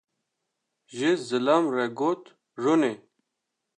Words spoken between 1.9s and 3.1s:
got: “rûnê”.